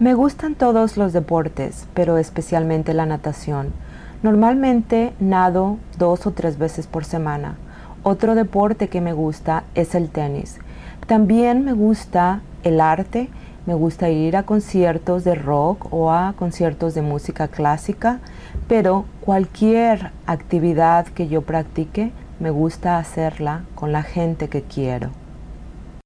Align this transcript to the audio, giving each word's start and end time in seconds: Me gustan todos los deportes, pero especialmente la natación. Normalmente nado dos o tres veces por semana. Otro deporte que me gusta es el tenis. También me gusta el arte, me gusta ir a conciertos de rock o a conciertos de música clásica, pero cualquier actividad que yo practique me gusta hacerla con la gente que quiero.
Me 0.00 0.14
gustan 0.14 0.54
todos 0.54 0.96
los 0.96 1.12
deportes, 1.12 1.86
pero 1.92 2.16
especialmente 2.16 2.94
la 2.94 3.04
natación. 3.04 3.70
Normalmente 4.22 5.12
nado 5.20 5.76
dos 5.98 6.26
o 6.26 6.30
tres 6.30 6.56
veces 6.56 6.86
por 6.86 7.04
semana. 7.04 7.58
Otro 8.02 8.34
deporte 8.34 8.88
que 8.88 9.02
me 9.02 9.12
gusta 9.12 9.64
es 9.74 9.94
el 9.94 10.08
tenis. 10.08 10.58
También 11.06 11.66
me 11.66 11.74
gusta 11.74 12.40
el 12.62 12.80
arte, 12.80 13.28
me 13.66 13.74
gusta 13.74 14.08
ir 14.08 14.38
a 14.38 14.44
conciertos 14.44 15.22
de 15.22 15.34
rock 15.34 15.92
o 15.92 16.10
a 16.10 16.32
conciertos 16.32 16.94
de 16.94 17.02
música 17.02 17.48
clásica, 17.48 18.20
pero 18.68 19.04
cualquier 19.20 20.12
actividad 20.24 21.08
que 21.08 21.28
yo 21.28 21.42
practique 21.42 22.10
me 22.38 22.48
gusta 22.48 22.96
hacerla 22.96 23.64
con 23.74 23.92
la 23.92 24.02
gente 24.02 24.48
que 24.48 24.62
quiero. 24.62 25.10